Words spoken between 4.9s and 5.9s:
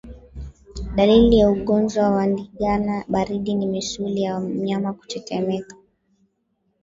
kutetemeka